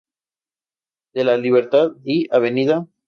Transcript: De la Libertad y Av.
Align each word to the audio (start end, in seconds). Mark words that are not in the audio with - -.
De 1.13 1.23
la 1.23 1.37
Libertad 1.37 1.91
y 2.03 2.27
Av. 2.31 2.87